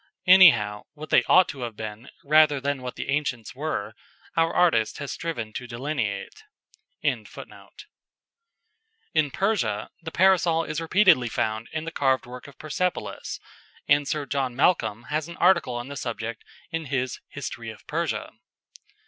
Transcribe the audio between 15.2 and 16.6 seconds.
an article on the subject